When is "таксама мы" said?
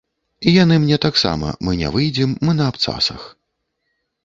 1.05-1.77